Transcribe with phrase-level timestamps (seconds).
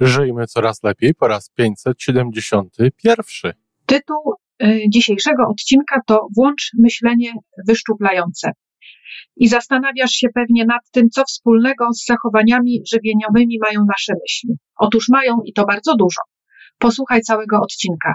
[0.00, 3.52] Żyjmy coraz lepiej po raz 571.
[3.86, 7.32] Tytuł y, dzisiejszego odcinka to Włącz myślenie
[7.68, 8.50] wyszczuplające.
[9.36, 14.56] I zastanawiasz się pewnie nad tym, co wspólnego z zachowaniami żywieniowymi mają nasze myśli.
[14.76, 16.20] Otóż mają i to bardzo dużo.
[16.78, 18.14] Posłuchaj całego odcinka.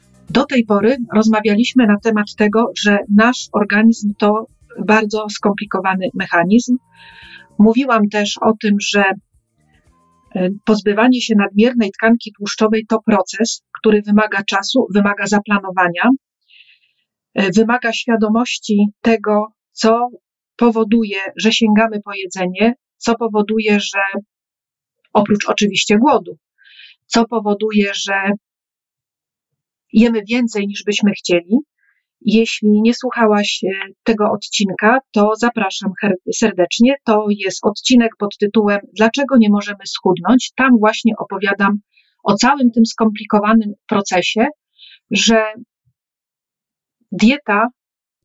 [0.29, 4.45] do tej pory rozmawialiśmy na temat tego, że nasz organizm to
[4.85, 6.77] bardzo skomplikowany mechanizm.
[7.59, 9.03] Mówiłam też o tym, że
[10.35, 16.09] e, pozbywanie się nadmiernej tkanki tłuszczowej to proces, który wymaga czasu, wymaga zaplanowania,
[17.33, 20.07] e, wymaga świadomości tego, co
[20.55, 24.01] powoduje, że sięgamy po jedzenie, co powoduje, że
[25.13, 26.37] oprócz oczywiście głodu,
[27.05, 28.13] co powoduje, że
[29.93, 31.57] jemy więcej niż byśmy chcieli.
[32.21, 35.91] Jeśli nie słuchałaś e, tego odcinka, to zapraszam
[36.35, 36.95] serdecznie.
[37.03, 40.51] To jest odcinek pod tytułem Dlaczego nie możemy schudnąć?
[40.55, 41.79] Tam właśnie opowiadam
[42.23, 44.47] o całym tym skomplikowanym procesie,
[45.11, 45.43] że
[47.11, 47.67] dieta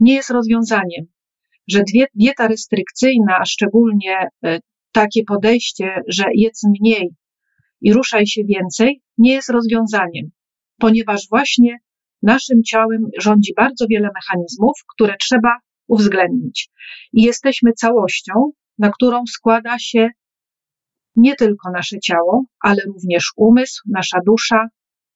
[0.01, 1.07] nie jest rozwiązaniem,
[1.69, 1.83] że
[2.15, 4.61] dieta restrykcyjna, a szczególnie e,
[4.93, 7.11] takie podejście, że jedz mniej
[7.81, 10.31] i ruszaj się więcej, nie jest rozwiązaniem
[10.79, 11.79] ponieważ właśnie
[12.23, 16.71] naszym ciałem rządzi bardzo wiele mechanizmów, które trzeba uwzględnić.
[17.13, 18.33] I jesteśmy całością,
[18.79, 20.09] na którą składa się
[21.17, 24.69] nie tylko nasze ciało, ale również umysł, nasza dusza,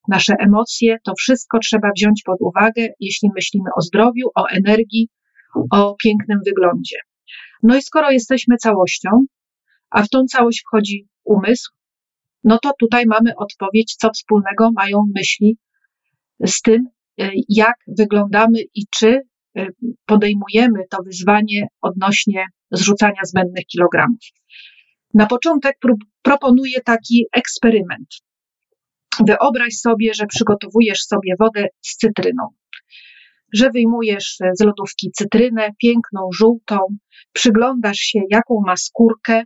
[0.08, 0.98] nasze emocje.
[1.04, 5.08] To wszystko trzeba wziąć pod uwagę, jeśli myślimy o zdrowiu, o energii,
[5.70, 6.96] o pięknym wyglądzie.
[7.62, 9.10] No i skoro jesteśmy całością,
[9.90, 11.72] a w tą całość wchodzi umysł,
[12.44, 15.58] no to tutaj mamy odpowiedź, co wspólnego mają myśli
[16.46, 16.86] z tym,
[17.20, 19.20] e, jak wyglądamy i czy
[19.56, 19.66] e,
[20.06, 24.20] podejmujemy to wyzwanie odnośnie zrzucania zbędnych kilogramów.
[25.14, 25.76] Na początek
[26.22, 28.08] proponuję taki eksperyment.
[29.26, 32.48] Wyobraź sobie, że przygotowujesz sobie wodę z cytryną,
[33.54, 36.78] że wyjmujesz z lodówki cytrynę, piękną, żółtą,
[37.32, 39.42] przyglądasz się, jaką ma skórkę,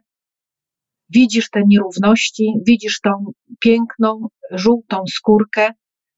[1.10, 3.10] widzisz te nierówności, widzisz tą
[3.60, 5.70] piękną, żółtą skórkę,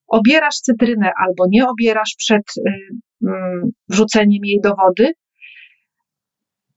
[0.06, 2.62] obierasz cytrynę albo nie obierasz przed y,
[3.22, 5.12] mm, wrzuceniem jej do wody,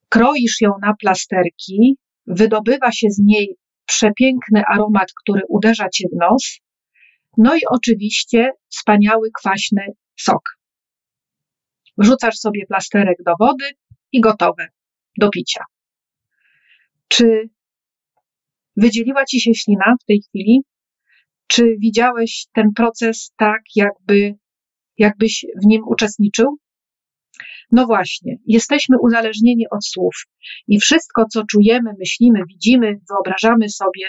[0.10, 3.56] kroisz ją na plasterki, wydobywa się z niej
[3.86, 6.60] przepiękny aromat, który uderza cię w nos,
[7.38, 9.82] no i oczywiście wspaniały, kwaśny
[10.20, 10.42] sok.
[11.98, 13.66] Wrzucasz sobie plasterek do wody
[14.12, 14.68] i gotowe
[15.18, 15.64] do picia.
[17.08, 17.50] Czy
[18.80, 20.62] Wydzieliła ci się ślina w tej chwili?
[21.48, 24.36] Czy widziałeś ten proces tak, jakby,
[24.98, 26.58] jakbyś w nim uczestniczył?
[27.72, 30.16] No właśnie, jesteśmy uzależnieni od słów
[30.68, 34.06] i wszystko, co czujemy, myślimy, widzimy, wyobrażamy sobie,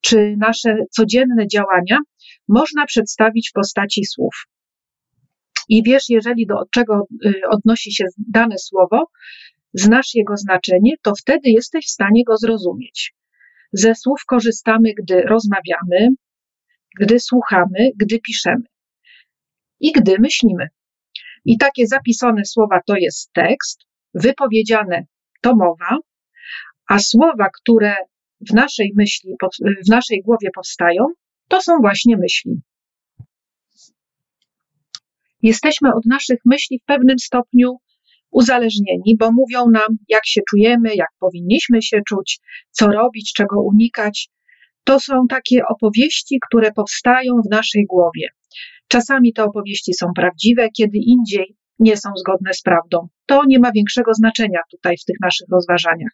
[0.00, 1.98] czy nasze codzienne działania
[2.48, 4.34] można przedstawić w postaci słów.
[5.68, 9.04] I wiesz, jeżeli do czego y, odnosi się dane słowo,
[9.74, 13.14] znasz jego znaczenie, to wtedy jesteś w stanie go zrozumieć.
[13.72, 16.08] Ze słów korzystamy, gdy rozmawiamy,
[17.00, 18.64] gdy słuchamy, gdy piszemy
[19.80, 20.68] i gdy myślimy.
[21.44, 23.80] I takie zapisane słowa to jest tekst,
[24.14, 25.04] wypowiedziane
[25.40, 25.98] to mowa,
[26.88, 27.94] a słowa, które
[28.40, 29.34] w naszej myśli,
[29.86, 31.06] w naszej głowie powstają,
[31.48, 32.60] to są właśnie myśli.
[35.42, 37.76] Jesteśmy od naszych myśli w pewnym stopniu
[38.30, 42.40] uzależnieni, bo mówią nam, jak się czujemy, jak powinniśmy się czuć,
[42.70, 44.28] co robić, czego unikać.
[44.84, 48.28] To są takie opowieści, które powstają w naszej głowie.
[48.88, 53.08] Czasami te opowieści są prawdziwe, kiedy indziej nie są zgodne z prawdą.
[53.26, 56.12] To nie ma większego znaczenia tutaj w tych naszych rozważaniach.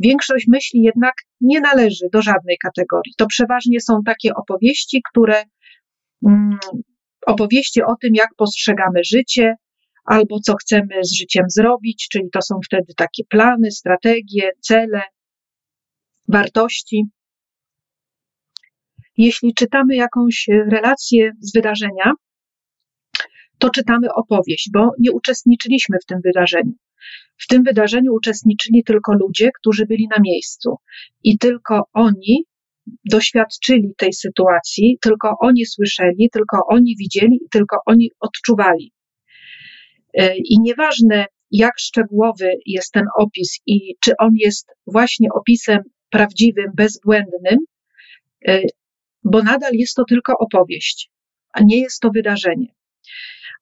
[0.00, 3.12] Większość myśli jednak nie należy do żadnej kategorii.
[3.16, 5.42] To przeważnie są takie opowieści, które
[6.26, 6.58] mm,
[7.26, 9.54] opowieści o tym, jak postrzegamy życie,
[10.06, 15.02] albo co chcemy z życiem zrobić, czyli to są wtedy takie plany, strategie, cele,
[16.28, 17.04] wartości.
[19.16, 22.12] Jeśli czytamy jakąś relację z wydarzenia,
[23.58, 26.72] to czytamy opowieść, bo nie uczestniczyliśmy w tym wydarzeniu.
[27.38, 30.76] W tym wydarzeniu uczestniczyli tylko ludzie, którzy byli na miejscu
[31.24, 32.44] i tylko oni
[33.10, 38.92] doświadczyli tej sytuacji, tylko oni słyszeli, tylko oni widzieli i tylko oni odczuwali.
[40.16, 45.78] E, I nieważne, jak szczegółowy jest ten opis i czy on jest właśnie opisem
[46.10, 47.58] prawdziwym, bezbłędnym,
[48.48, 48.60] e,
[49.24, 51.10] bo nadal jest to tylko opowieść,
[51.52, 52.66] a nie jest to wydarzenie.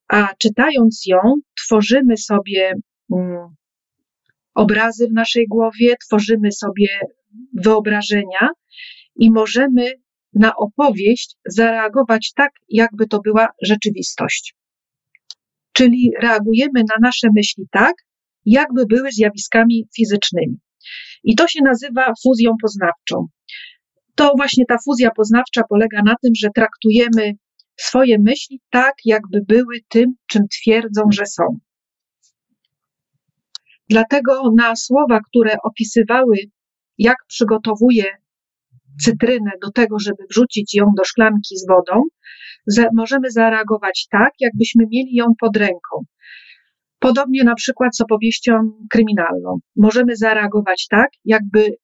[0.09, 1.19] A czytając ją,
[1.65, 2.73] tworzymy sobie
[3.13, 3.55] mm,
[4.55, 6.89] obrazy w naszej głowie, tworzymy sobie
[7.53, 8.49] wyobrażenia
[9.17, 9.93] i możemy
[10.35, 14.55] na opowieść zareagować tak, jakby to była rzeczywistość.
[15.77, 17.95] Czyli reagujemy na nasze myśli tak,
[18.45, 20.57] jakby były zjawiskami fizycznymi.
[21.25, 23.27] I to się nazywa fuzją poznawczą.
[24.15, 27.33] To właśnie ta fuzja poznawcza polega na tym, że traktujemy
[27.77, 31.43] swoje myśli tak, jakby były tym, czym twierdzą, że są.
[33.89, 36.37] Dlatego na słowa, które opisywały,
[36.99, 38.05] jak przygotowuje
[39.01, 42.03] cytrynę do tego, żeby wrzucić ją do szklanki z wodą,
[42.95, 46.05] możemy zareagować tak, jakbyśmy mieli ją pod ręką.
[46.99, 48.53] Podobnie na przykład z opowieścią
[48.91, 49.59] kryminalną.
[49.77, 51.77] Możemy zareagować tak, jakby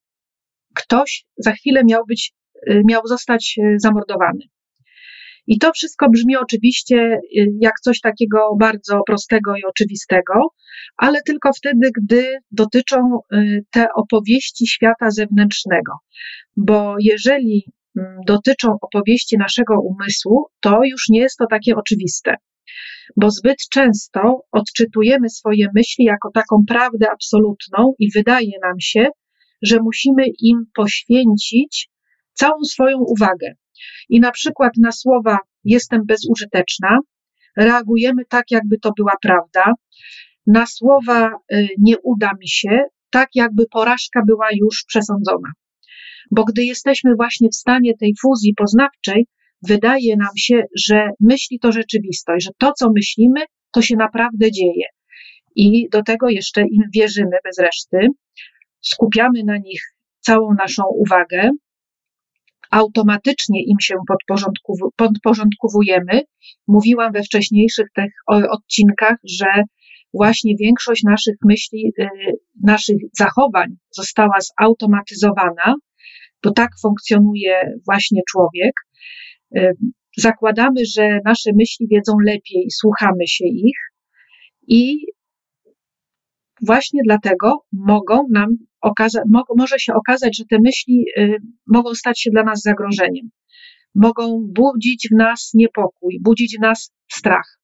[0.74, 2.32] ktoś za chwilę miał być,
[2.70, 4.40] y, miał zostać y, zamordowany.
[5.46, 10.34] I to wszystko brzmi oczywiście y, jak coś takiego bardzo prostego i oczywistego,
[10.96, 13.18] ale tylko wtedy, gdy dotyczą
[13.70, 15.92] te opowieści świata zewnętrznego.
[16.56, 17.64] Bo jeżeli
[18.26, 22.34] dotyczą opowieści naszego umysłu, to już nie jest to takie oczywiste.
[23.16, 29.06] Bo zbyt często odczytujemy swoje myśli jako taką prawdę absolutną i wydaje nam się,
[29.62, 31.90] że musimy im poświęcić
[32.32, 33.54] całą swoją uwagę.
[34.08, 36.98] I na przykład na słowa jestem bezużyteczna
[37.56, 39.72] reagujemy tak, jakby to była prawda.
[40.46, 45.48] Na słowa y, nie uda mi się, tak jakby porażka była już przesądzona.
[46.30, 49.26] Bo gdy jesteśmy właśnie w stanie tej fuzji poznawczej,
[49.62, 53.40] wydaje nam się, że myśli to rzeczywistość, że to, co myślimy,
[53.70, 54.86] to się naprawdę dzieje.
[55.56, 58.08] I do tego jeszcze im wierzymy bez reszty,
[58.80, 59.82] skupiamy na nich
[60.20, 61.50] całą naszą uwagę,
[62.70, 63.94] automatycznie im się
[64.96, 66.22] podporządkowujemy.
[66.68, 69.46] Mówiłam we wcześniejszych tych odcinkach, że
[70.14, 72.08] właśnie większość naszych myśli, y,
[72.62, 75.74] naszych zachowań została zautomatyzowana,
[76.44, 78.72] bo tak funkcjonuje właśnie człowiek.
[79.56, 79.72] Y,
[80.16, 83.78] zakładamy, że nasze myśli wiedzą lepiej, słuchamy się ich
[84.66, 84.96] i
[86.66, 88.48] właśnie dlatego mogą nam
[88.82, 93.30] okaza- mo- może się okazać, że te myśli y, mogą stać się dla nas zagrożeniem.
[93.94, 97.60] Mogą budzić w nas niepokój, budzić w nas strach.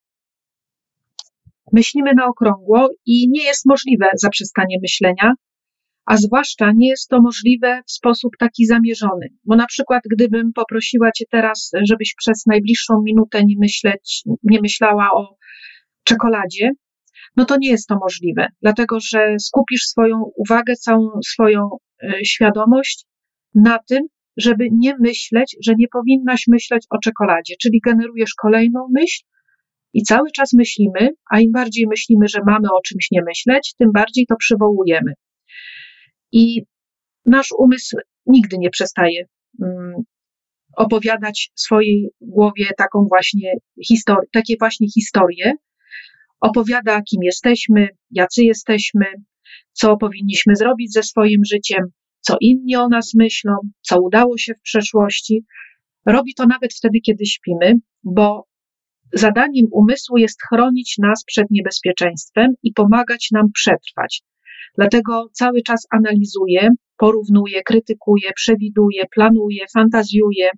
[1.73, 5.33] Myślimy na okrągło i nie jest możliwe zaprzestanie myślenia,
[6.07, 9.29] a zwłaszcza nie jest to możliwe w sposób taki zamierzony.
[9.45, 15.11] Bo na przykład, gdybym poprosiła Cię teraz, żebyś przez najbliższą minutę nie, myśleć, nie myślała
[15.13, 15.37] o
[16.05, 16.71] czekoladzie,
[17.37, 21.69] no to nie jest to możliwe, dlatego że skupisz swoją uwagę, całą swoją
[22.03, 23.05] e, świadomość
[23.55, 24.03] na tym,
[24.37, 29.23] żeby nie myśleć, że nie powinnaś myśleć o czekoladzie, czyli generujesz kolejną myśl
[29.95, 33.93] i cały czas myślimy, a im bardziej myślimy, że mamy o czymś nie myśleć, tym
[33.93, 35.13] bardziej to przywołujemy.
[36.33, 36.63] I
[37.27, 39.25] nasz umysł nigdy nie przestaje
[39.59, 39.95] um,
[40.77, 43.53] opowiadać swojej głowie taką właśnie
[43.87, 45.55] historię, takie właśnie historie,
[46.41, 49.07] opowiada, kim jesteśmy, jacy jesteśmy,
[49.73, 51.85] co powinniśmy zrobić ze swoim życiem,
[52.21, 55.45] co inni o nas myślą, co udało się w przeszłości.
[56.07, 57.73] Robi to nawet wtedy, kiedy śpimy,
[58.05, 58.47] bo
[59.13, 64.23] zadaniem umysłu jest chronić nas przed niebezpieczeństwem i pomagać nam przetrwać.
[64.77, 70.51] Dlatego cały czas analizuje, porównuje, krytykuje, przewiduje, planuje, fantazjuje,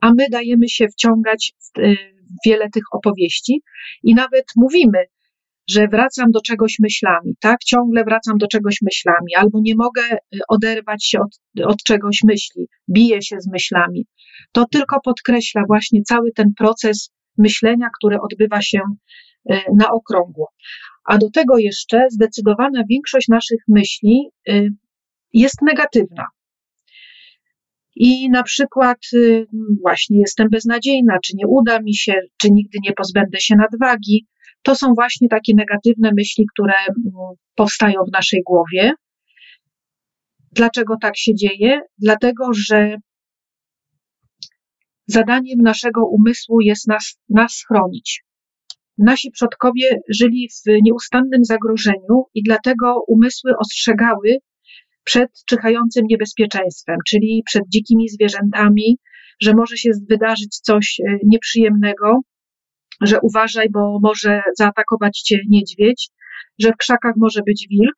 [0.00, 1.80] a my dajemy się wciągać w,
[2.46, 3.62] wiele tych opowieści
[4.02, 5.04] i nawet mówimy,
[5.70, 7.58] że wracam do czegoś myślami, tak?
[7.58, 12.66] Ciągle wracam do czegoś myślami, albo nie mogę y, oderwać się od, od czegoś myśli,
[12.90, 14.06] biję się z myślami.
[14.52, 18.80] To tylko podkreśla właśnie cały ten proces myślenia, który odbywa się
[19.50, 20.48] y, na okrągło.
[21.04, 24.68] A do tego jeszcze zdecydowana większość naszych myśli y,
[25.32, 26.24] jest negatywna.
[27.96, 29.46] I na przykład y,
[29.82, 34.26] właśnie jestem beznadziejna, czy nie uda mi się, czy nigdy nie pozbędę się nadwagi.
[34.62, 38.92] To są właśnie takie negatywne myśli, które mm, powstają w naszej głowie.
[40.52, 41.80] Dlaczego tak się dzieje?
[41.98, 42.96] Dlatego, że
[45.06, 48.24] zadaniem naszego umysłu jest nas, nas chronić.
[48.98, 54.38] Nasi przodkowie żyli w nieustannym zagrożeniu i dlatego umysły ostrzegały
[55.04, 58.98] przed czyhającym niebezpieczeństwem, czyli przed dzikimi zwierzętami,
[59.40, 62.20] że może się wydarzyć coś e, nieprzyjemnego,
[63.00, 66.08] że uważaj, bo może zaatakować cię niedźwiedź,
[66.58, 67.96] że w krzakach może być wilk.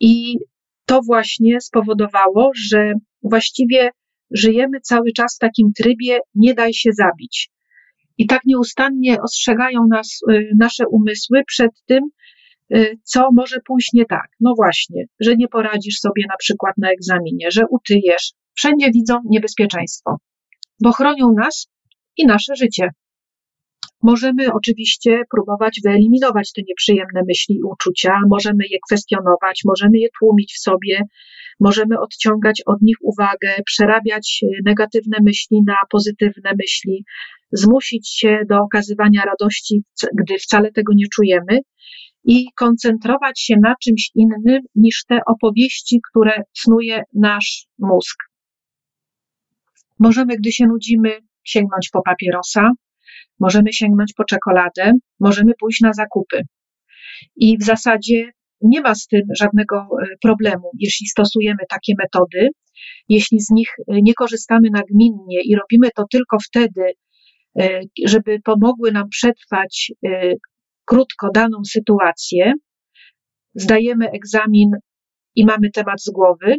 [0.00, 0.38] I
[0.86, 2.92] to właśnie spowodowało, że
[3.22, 3.90] właściwie
[4.30, 7.50] żyjemy cały czas w takim trybie nie daj się zabić.
[8.22, 12.04] I tak nieustannie ostrzegają nas y, nasze umysły przed tym,
[12.74, 14.28] y, co może pójść nie tak.
[14.40, 18.32] No właśnie, że nie poradzisz sobie na przykład na egzaminie, że utyjesz.
[18.54, 20.16] Wszędzie widzą niebezpieczeństwo,
[20.82, 21.68] bo chronią nas
[22.16, 22.88] i nasze życie.
[24.02, 30.54] Możemy oczywiście próbować wyeliminować te nieprzyjemne myśli i uczucia, możemy je kwestionować, możemy je tłumić
[30.54, 31.02] w sobie,
[31.60, 37.04] możemy odciągać od nich uwagę, przerabiać e, negatywne myśli na pozytywne myśli,
[37.52, 39.82] zmusić się do okazywania radości,
[40.18, 41.58] gdy wcale tego nie czujemy
[42.24, 48.16] i koncentrować się na czymś innym niż te opowieści, które snuje nasz mózg.
[49.98, 52.70] Możemy, gdy się nudzimy, sięgnąć po papierosa,
[53.40, 56.40] możemy sięgnąć po czekoladę, możemy pójść na zakupy.
[57.36, 58.30] I w zasadzie
[58.62, 62.48] nie ma z tym żadnego e, problemu, jeśli stosujemy takie metody,
[63.08, 66.92] jeśli z nich e, nie korzystamy nagminnie i robimy to tylko wtedy,
[67.60, 69.92] e, żeby pomogły nam przetrwać
[70.84, 72.52] krótko daną sytuację,
[73.54, 74.70] zdajemy egzamin
[75.34, 76.56] i mamy temat z głowy,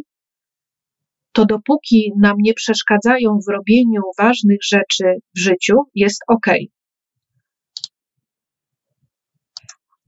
[1.34, 5.04] to dopóki nam nie przeszkadzają w robieniu ważnych rzeczy
[5.36, 6.46] w życiu, jest ok.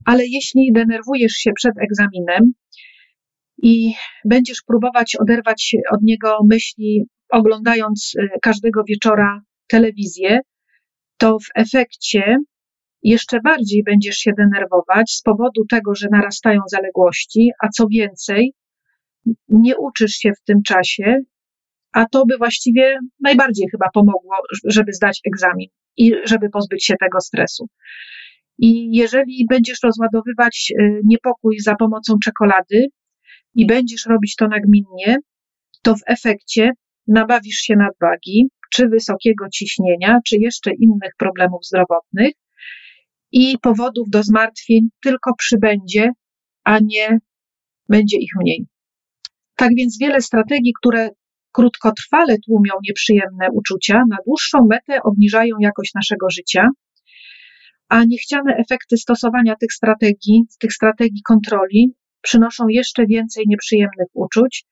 [0.05, 2.53] Ale jeśli denerwujesz się przed egzaminem
[3.63, 3.93] i
[4.25, 10.39] będziesz próbować oderwać od niego myśli, oglądając y, każdego wieczora telewizję,
[11.17, 12.37] to w efekcie
[13.03, 18.53] jeszcze bardziej będziesz się denerwować z powodu tego, że narastają zaległości, a co więcej,
[19.49, 21.19] nie uczysz się w tym czasie,
[21.93, 25.67] a to by właściwie najbardziej chyba pomogło, żeby zdać egzamin
[25.97, 27.67] i żeby pozbyć się tego stresu.
[28.57, 32.87] I jeżeli będziesz rozładowywać y, niepokój za pomocą czekolady
[33.55, 35.17] i będziesz robić to nagminnie,
[35.83, 36.71] to w efekcie
[37.07, 42.33] nabawisz się nadwagi, czy wysokiego ciśnienia, czy jeszcze innych problemów zdrowotnych
[43.31, 46.11] i powodów do zmartwień tylko przybędzie,
[46.63, 47.19] a nie
[47.89, 48.65] będzie ich mniej.
[49.57, 51.09] Tak więc wiele strategii, które
[51.51, 56.67] krótkotrwale tłumią nieprzyjemne uczucia, na dłuższą metę obniżają jakość naszego życia,
[57.89, 64.65] a niechciane efekty stosowania tych strategii, tych strategii kontroli przynoszą jeszcze więcej nieprzyjemnych uczuć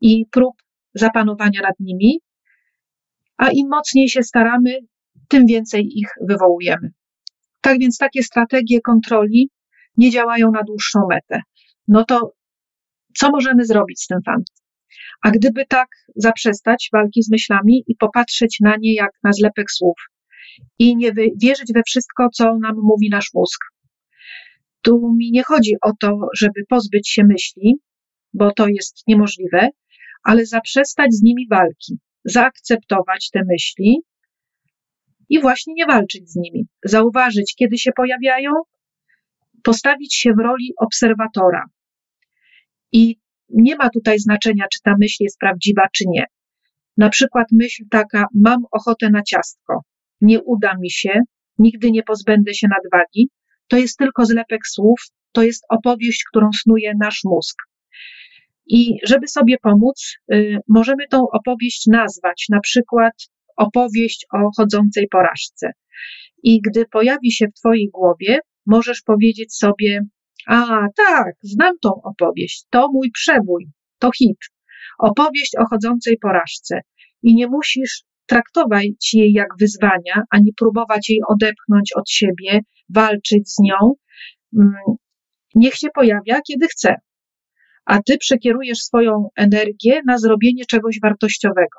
[0.00, 0.54] i prób
[0.94, 2.20] zapanowania nad nimi,
[3.36, 4.78] a im mocniej się staramy,
[5.28, 6.90] tym więcej ich wywołujemy.
[7.60, 9.50] Tak więc takie strategie kontroli
[9.96, 11.42] nie działają na dłuższą metę.
[11.88, 12.32] No to
[13.18, 14.42] co możemy zrobić z tym fan?
[15.22, 19.96] A gdyby tak zaprzestać walki z myślami i popatrzeć na nie jak na zlepek słów
[20.78, 23.60] i nie wierzyć we wszystko, co nam mówi nasz mózg.
[24.82, 27.74] Tu mi nie chodzi o to, żeby pozbyć się myśli,
[28.34, 29.68] bo to jest niemożliwe,
[30.22, 34.02] ale zaprzestać z nimi walki, zaakceptować te myśli
[35.28, 38.50] i właśnie nie walczyć z nimi, zauważyć, kiedy się pojawiają,
[39.62, 41.64] postawić się w roli obserwatora,
[42.92, 43.16] i
[43.48, 46.24] nie ma tutaj znaczenia, czy ta myśl jest prawdziwa, czy nie.
[46.96, 49.80] Na przykład myśl taka, mam ochotę na ciastko,
[50.20, 51.20] nie uda mi się,
[51.58, 53.28] nigdy nie pozbędę się nadwagi,
[53.68, 55.00] to jest tylko zlepek słów,
[55.32, 57.56] to jest opowieść, którą snuje nasz mózg.
[58.66, 63.12] I żeby sobie pomóc, y, możemy tą opowieść nazwać, na przykład
[63.56, 65.70] opowieść o chodzącej porażce.
[66.42, 70.00] I gdy pojawi się w Twojej głowie, możesz powiedzieć sobie,
[70.46, 72.66] a, tak, znam tą opowieść.
[72.70, 73.66] To mój przebój,
[73.98, 74.38] to hit.
[74.98, 76.80] Opowieść o chodzącej porażce.
[77.22, 83.58] I nie musisz traktować jej jak wyzwania, ani próbować jej odepchnąć od siebie, walczyć z
[83.58, 83.94] nią.
[84.58, 84.74] Mm,
[85.54, 86.94] niech się pojawia, kiedy chce.
[87.84, 91.78] A ty przekierujesz swoją energię na zrobienie czegoś wartościowego.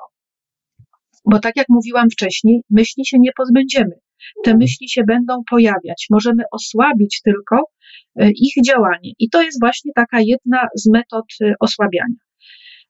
[1.24, 4.00] Bo tak jak mówiłam wcześniej, myśli się nie pozbędziemy
[4.44, 6.06] te myśli się będą pojawiać.
[6.10, 7.56] Możemy osłabić tylko
[8.16, 9.10] e, ich działanie.
[9.18, 12.20] I to jest właśnie taka jedna z metod e, osłabiania.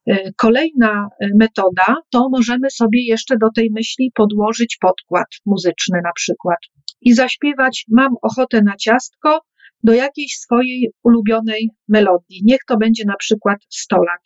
[0.07, 1.09] E, kolejna
[1.39, 6.59] metoda to możemy sobie jeszcze do tej myśli podłożyć podkład muzyczny na przykład
[7.01, 9.41] i zaśpiewać mam ochotę na ciastko
[9.83, 12.41] do jakiejś swojej ulubionej melodii.
[12.45, 14.23] Niech to będzie na przykład 100 lat.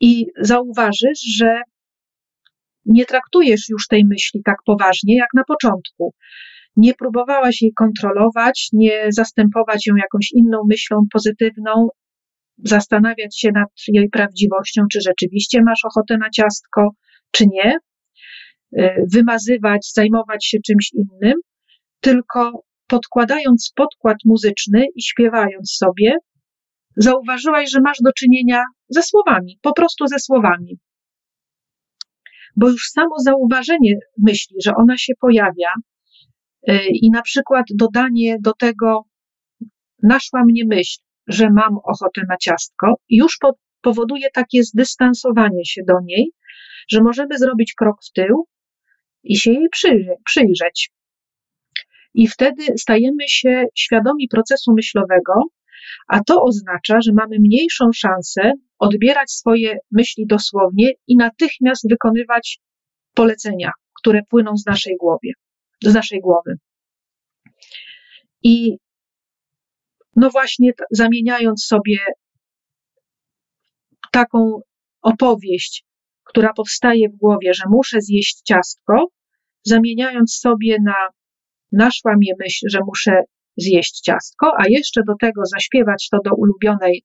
[0.00, 1.60] I zauważysz, że
[2.86, 6.14] nie traktujesz już tej myśli tak poważnie jak na początku.
[6.76, 11.88] Nie próbowałaś jej kontrolować, nie zastępować ją jakąś inną myślą pozytywną,
[12.58, 16.90] zastanawiać się nad jej prawdziwością, czy rzeczywiście masz ochotę na ciastko,
[17.30, 17.76] czy nie,
[18.78, 21.34] y, wymazywać, zajmować się czymś innym,
[22.00, 26.12] tylko podkładając podkład muzyczny i śpiewając sobie,
[26.96, 30.78] zauważyłaś, że masz do czynienia ze słowami, po prostu ze słowami.
[32.56, 35.68] Bo już samo zauważenie myśli, że ona się pojawia
[36.68, 39.02] y, i na przykład dodanie do tego,
[40.02, 43.38] naszła mnie myśl, że mam ochotę na ciastko, już
[43.82, 46.30] powoduje takie zdystansowanie się do niej,
[46.90, 48.46] że możemy zrobić krok w tył
[49.22, 50.90] i się jej przyjrzeć.
[52.14, 55.32] I wtedy stajemy się świadomi procesu myślowego,
[56.08, 62.58] a to oznacza, że mamy mniejszą szansę odbierać swoje myśli dosłownie i natychmiast wykonywać
[63.14, 65.28] polecenia, które płyną z naszej głowy,
[65.82, 66.54] z naszej głowy.
[68.42, 68.76] I
[70.16, 71.96] no właśnie zamieniając sobie
[74.12, 74.60] taką
[75.02, 75.84] opowieść,
[76.24, 79.06] która powstaje w głowie, że muszę zjeść ciastko,
[79.62, 81.08] zamieniając sobie na
[81.72, 83.22] naszła mnie myśl, że muszę
[83.56, 87.04] zjeść ciastko, a jeszcze do tego zaśpiewać to do ulubionej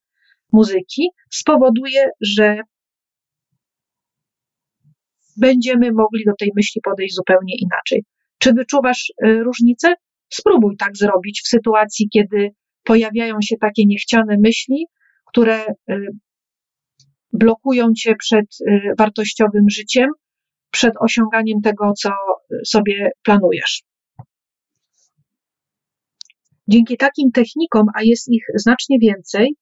[0.54, 2.58] muzyki, spowoduje, że
[5.38, 8.04] będziemy mogli do tej myśli podejść zupełnie inaczej.
[8.38, 9.94] Czy wyczuwasz y, różnicę?
[10.30, 12.50] Spróbuj tak zrobić w sytuacji, kiedy
[12.84, 14.86] pojawiają się takie niechciane myśli,
[15.26, 16.08] które y,
[17.34, 20.10] blokują cię przed y, wartościowym życiem,
[20.72, 22.10] przed osiąganiem tego, co
[22.66, 23.89] sobie planujesz.
[26.72, 29.56] Dzięki takim technikom, a jest ich znacznie więcej,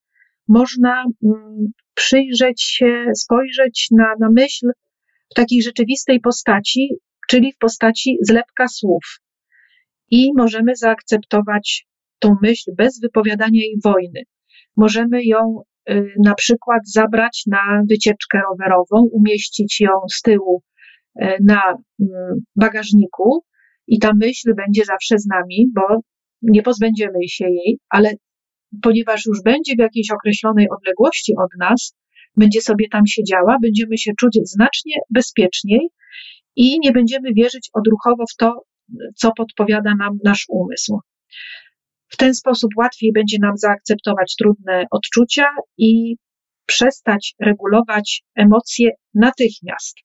[0.48, 4.66] można mm, przyjrzeć się, spojrzeć na, na myśl
[5.30, 6.88] w takiej rzeczywistej postaci,
[7.28, 9.04] czyli w postaci zlepka słów.
[10.10, 11.86] I możemy zaakceptować
[12.18, 14.22] tą myśl bez wypowiadania jej wojny.
[14.76, 20.62] Możemy ją y, na przykład zabrać na wycieczkę rowerową, umieścić ją z tyłu
[21.22, 21.62] y, na
[22.00, 23.44] mm, bagażniku
[23.86, 26.00] i ta myśl będzie zawsze z nami, bo
[26.42, 28.12] nie pozbędziemy się jej, ale
[28.82, 31.94] ponieważ już będzie w jakiejś określonej odległości od nas,
[32.36, 35.88] będzie sobie tam siedziała, będziemy się czuć znacznie bezpieczniej
[36.56, 38.62] i nie będziemy wierzyć odruchowo w to,
[39.16, 41.00] co podpowiada nam nasz umysł.
[42.08, 45.46] W ten sposób łatwiej będzie nam zaakceptować trudne odczucia
[45.78, 46.16] i
[46.66, 49.96] przestać regulować emocje natychmiast.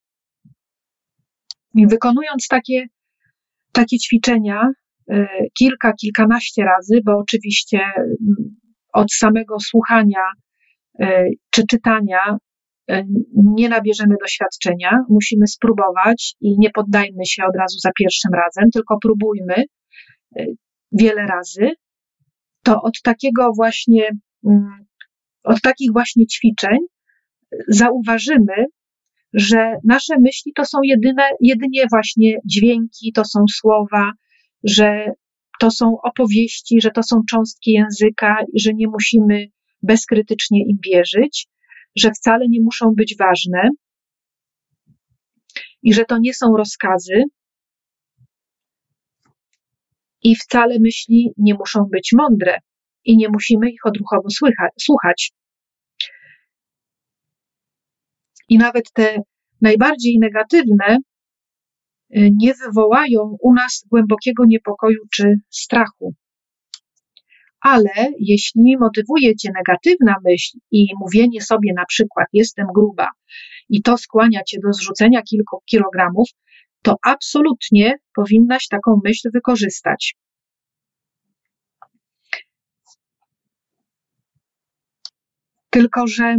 [1.75, 2.85] Wykonując takie,
[3.71, 4.69] takie ćwiczenia,
[5.57, 8.55] kilka, kilkanaście razy, bo oczywiście mm,
[8.93, 10.25] od samego słuchania
[11.01, 11.05] y,
[11.49, 12.37] czy czytania
[12.91, 18.69] y, nie nabierzemy doświadczenia, musimy spróbować i nie poddajmy się od razu za pierwszym razem,
[18.73, 19.55] tylko próbujmy
[20.91, 21.69] wiele razy.
[22.63, 24.09] To od takiego właśnie,
[24.45, 24.85] mm,
[25.43, 26.77] od takich właśnie ćwiczeń
[27.67, 28.65] zauważymy,
[29.33, 34.11] że nasze myśli to są jedyne, jedynie właśnie dźwięki, to są słowa,
[34.63, 35.05] że
[35.59, 39.47] to są opowieści, że to są cząstki języka, że nie musimy
[39.81, 41.47] bezkrytycznie im wierzyć,
[41.95, 43.69] że wcale nie muszą być ważne
[45.83, 47.23] i że to nie są rozkazy,
[50.23, 52.59] i wcale myśli nie muszą być mądre
[53.05, 54.27] i nie musimy ich odruchowo
[54.79, 55.31] słuchać.
[58.49, 59.17] I nawet te
[59.61, 60.97] najbardziej negatywne
[62.09, 66.15] nie wywołają u nas głębokiego niepokoju czy strachu.
[67.61, 73.07] Ale jeśli motywuje cię negatywna myśl i mówienie sobie na przykład jestem gruba
[73.69, 76.29] i to skłania cię do zrzucenia kilku kilogramów,
[76.81, 80.15] to absolutnie powinnaś taką myśl wykorzystać.
[85.69, 86.37] Tylko, że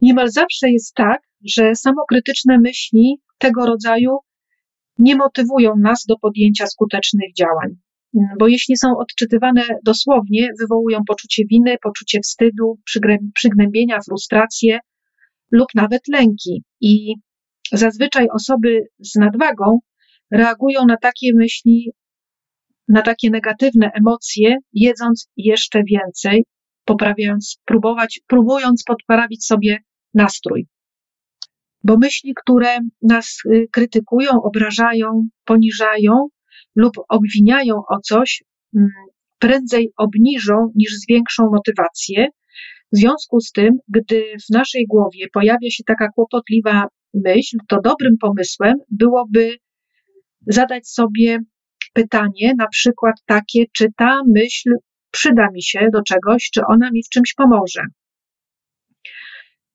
[0.00, 4.18] niemal zawsze jest tak, że samokrytyczne myśli tego rodzaju
[5.02, 7.68] nie motywują nas do podjęcia skutecznych działań.
[8.38, 12.78] Bo jeśli są odczytywane dosłownie, wywołują poczucie winy, poczucie wstydu,
[13.34, 14.78] przygnębienia, frustrację
[15.50, 16.62] lub nawet lęki.
[16.80, 17.14] I
[17.72, 19.78] Zazwyczaj osoby z nadwagą
[20.30, 21.92] reagują na takie myśli,
[22.88, 26.44] na takie negatywne emocje, jedząc jeszcze więcej,
[26.84, 29.78] poprawiając, próbować, próbując podprawić sobie
[30.14, 30.66] nastrój.
[31.84, 36.28] Bo myśli, które nas y, krytykują, obrażają, poniżają
[36.76, 38.44] lub obwiniają o coś,
[38.76, 38.88] mm,
[39.38, 42.28] prędzej obniżą niż zwiększą motywację.
[42.92, 48.16] W związku z tym, gdy w naszej głowie pojawia się taka kłopotliwa myśl, to dobrym
[48.20, 49.56] pomysłem byłoby
[50.46, 51.38] zadać sobie
[51.92, 54.70] pytanie, na przykład takie, czy ta myśl
[55.10, 57.82] przyda mi się do czegoś, czy ona mi w czymś pomoże.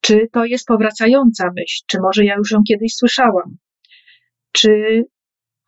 [0.08, 3.58] Czy to jest powracająca myśl, czy może ja już ją kiedyś słyszałam,
[4.52, 5.04] czy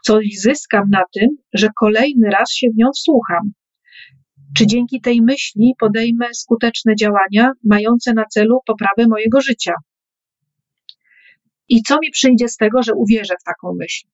[0.03, 3.51] coś zyskam na tym, że kolejny raz się w nią wsłucham.
[4.57, 9.73] Czy dzięki tej myśli podejmę skuteczne działania mające na celu poprawę mojego życia?
[11.69, 14.07] I co mi przyjdzie z tego, że uwierzę w taką myśl?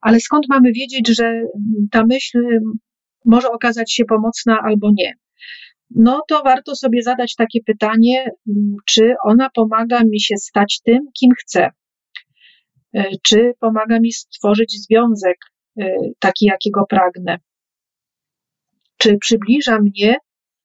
[0.00, 1.42] Ale skąd mamy wiedzieć, że
[1.90, 2.38] ta myśl
[3.24, 5.14] może okazać się pomocna albo nie?
[5.90, 8.30] No to warto sobie zadać takie pytanie,
[8.86, 11.70] czy ona pomaga mi się stać tym, kim chcę,
[12.96, 15.36] E, czy pomaga mi stworzyć związek
[15.80, 17.38] e, taki, jakiego pragnę,
[18.96, 20.16] czy przybliża mnie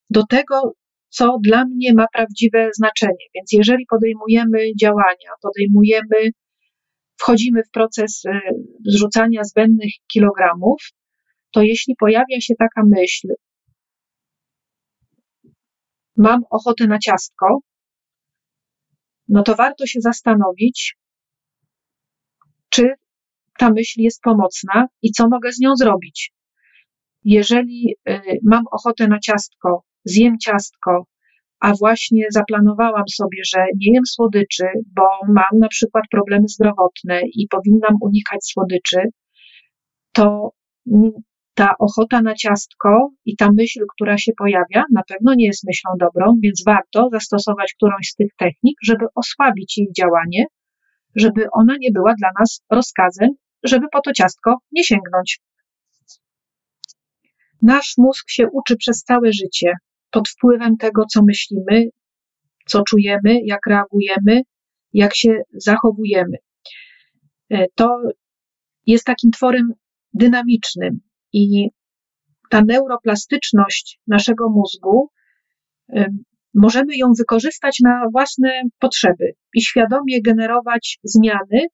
[0.09, 0.73] do tego,
[1.09, 3.25] co dla mnie ma prawdziwe znaczenie.
[3.35, 6.31] Więc jeżeli podejmujemy działania, podejmujemy,
[7.17, 8.39] wchodzimy w proces e,
[8.85, 10.81] zrzucania zbędnych kilogramów,
[11.51, 13.27] to jeśli pojawia się taka myśl,
[16.21, 17.59] mam ochotę na ciastko,
[19.27, 20.95] no to warto się zastanowić,
[22.69, 22.93] czy
[23.57, 26.33] ta myśl jest pomocna i co mogę z nią zrobić.
[27.23, 31.05] Jeżeli y, mam ochotę na ciastko, zjem ciastko,
[31.59, 37.47] a właśnie zaplanowałam sobie, że nie jem słodyczy, bo mam na przykład problemy zdrowotne i
[37.47, 38.97] powinnam unikać słodyczy,
[40.11, 40.51] to
[41.53, 45.91] ta ochota na ciastko i ta myśl, która się pojawia, na pewno nie jest myślą
[45.99, 50.45] dobrą, więc warto zastosować którąś z tych technik, żeby osłabić jej działanie
[51.15, 53.29] żeby ona nie była dla nas rozkazem,
[53.63, 55.39] żeby po to ciastko nie sięgnąć.
[57.61, 59.73] Nasz mózg się uczy przez całe życie
[60.11, 61.89] pod wpływem tego, co myślimy,
[62.65, 64.41] co czujemy, jak reagujemy,
[64.93, 66.37] jak się zachowujemy.
[67.49, 68.01] E, to
[68.85, 69.73] jest takim tworem
[70.13, 70.99] dynamicznym
[71.33, 71.69] i
[72.49, 75.09] ta neuroplastyczność naszego mózgu
[76.53, 81.67] możemy ją wykorzystać na własne potrzeby i świadomie generować zmiany,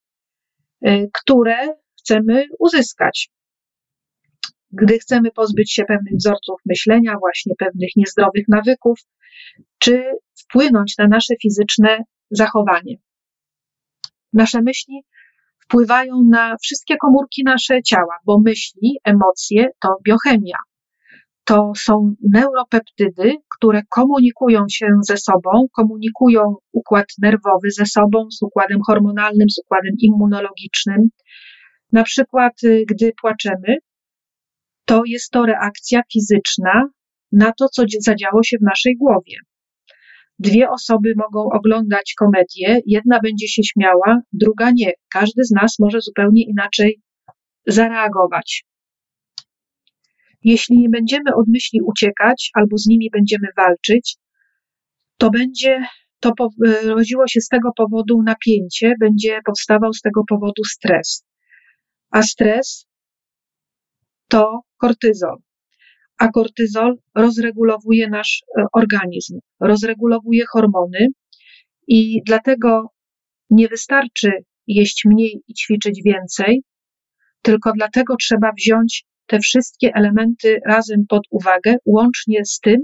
[0.82, 1.56] e, które
[1.98, 3.30] chcemy uzyskać.
[4.70, 8.98] Gdy chcemy pozbyć się pewnych wzorców myślenia, właśnie pewnych niezdrowych nawyków,
[9.78, 10.04] czy
[10.38, 11.98] wpłynąć na nasze fizyczne
[12.30, 12.96] zachowanie.
[14.32, 15.02] Nasze myśli
[15.68, 20.58] wpływają na wszystkie komórki nasze ciała, bo myśli, emocje to biochemia
[21.48, 28.78] to są neuropeptydy, które komunikują się ze sobą, komunikują układ nerwowy ze sobą, z układem
[28.86, 31.08] hormonalnym, z układem immunologicznym.
[31.92, 33.76] Na przykład, y, gdy płaczemy,
[34.84, 36.88] to jest to reakcja fizyczna
[37.32, 39.36] na to, co zadziało się w naszej głowie.
[40.38, 44.92] Dwie osoby mogą oglądać komedię, jedna będzie się śmiała, druga nie.
[45.12, 47.00] Każdy z nas może zupełnie inaczej
[47.66, 48.64] zareagować.
[50.44, 54.16] Jeśli nie będziemy od myśli uciekać albo z nimi będziemy walczyć,
[55.18, 55.86] to będzie
[56.20, 56.32] to
[56.84, 61.24] rodziło się z tego powodu napięcie, będzie powstawał z tego powodu stres.
[62.10, 62.86] A stres
[64.28, 65.36] to kortyzol.
[66.18, 71.06] A kortyzol rozregulowuje nasz e, organizm, rozregulowuje hormony
[71.88, 72.90] i dlatego
[73.50, 74.30] nie wystarczy
[74.66, 76.62] jeść mniej i ćwiczyć więcej,
[77.42, 82.76] tylko dlatego trzeba wziąć te wszystkie elementy razem pod uwagę, łącznie z tym,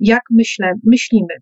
[0.00, 1.34] jak myślę, myślimy.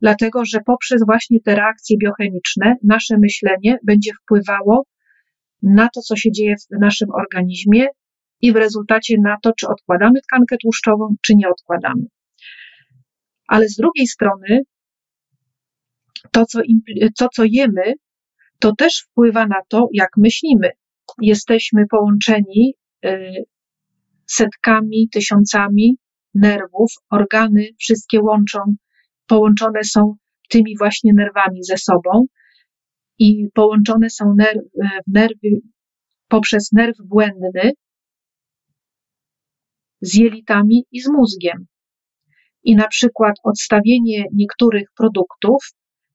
[0.00, 4.84] Dlatego, że poprzez właśnie te reakcje biochemiczne nasze myślenie będzie wpływało
[5.62, 7.86] na to, co się dzieje w naszym organizmie
[8.46, 12.02] i w rezultacie na to, czy odkładamy tkankę tłuszczową, czy nie odkładamy.
[13.46, 14.60] Ale z drugiej strony,
[16.32, 16.60] to, co,
[17.18, 17.94] to, co jemy,
[18.58, 20.70] to też wpływa na to, jak myślimy.
[21.20, 23.44] Jesteśmy połączeni y,
[24.26, 25.96] setkami, tysiącami
[26.34, 28.58] nerwów, organy wszystkie łączą,
[29.26, 30.16] połączone są
[30.48, 32.26] tymi właśnie nerwami ze sobą
[33.18, 34.62] i połączone są nerw,
[35.06, 35.48] nerwy
[36.28, 37.72] poprzez nerw błędny
[40.00, 41.66] z jelitami i z mózgiem.
[42.62, 45.64] I na przykład odstawienie niektórych produktów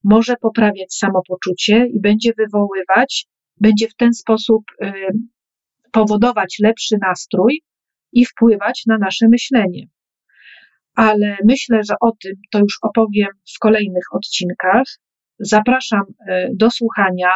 [0.03, 4.91] może poprawiać samopoczucie i będzie wywoływać, będzie w ten sposób y,
[5.91, 7.61] powodować lepszy nastrój,
[8.11, 9.85] i wpływać na nasze myślenie.
[10.95, 14.83] Ale myślę, że o tym to już opowiem w kolejnych odcinkach.
[15.39, 17.31] Zapraszam e, do słuchania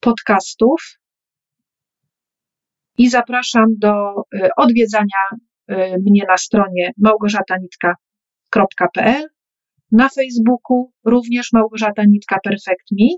[0.00, 0.82] podcastów
[2.98, 3.92] i zapraszam do
[4.34, 5.22] e, odwiedzania
[6.06, 9.28] mnie na stronie małgorzatanitka.pl,
[9.92, 13.08] na Facebooku również Małgorzata Nitka Perfect Me,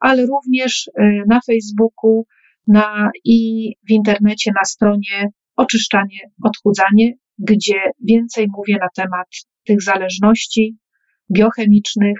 [0.00, 0.90] ale również
[1.28, 2.26] na Facebooku
[2.66, 9.26] na, i w internecie na stronie oczyszczanie, odchudzanie, gdzie więcej mówię na temat
[9.64, 10.76] tych zależności
[11.32, 12.18] biochemicznych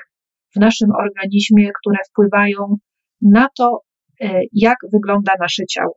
[0.57, 2.77] w naszym organizmie, które wpływają
[3.21, 3.81] na to,
[4.21, 5.97] e, jak wygląda nasze ciało.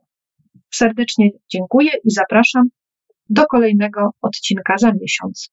[0.74, 2.68] Serdecznie dziękuję i zapraszam
[3.30, 5.48] do kolejnego odcinka za miesiąc.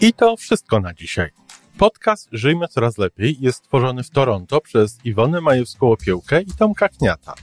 [0.00, 1.30] I to wszystko na dzisiaj.
[1.78, 7.34] Podcast Żyjmy Coraz Lepiej jest stworzony w Toronto przez Iwonę Majewską-Opiełkę i Tomka Kniata.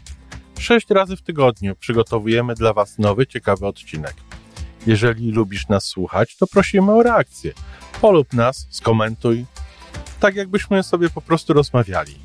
[0.59, 4.13] Sześć razy w tygodniu przygotowujemy dla Was nowy, ciekawy odcinek.
[4.87, 7.53] Jeżeli lubisz nas słuchać, to prosimy o reakcję.
[8.01, 9.45] Polub nas, skomentuj,
[10.19, 12.24] tak jakbyśmy sobie po prostu rozmawiali.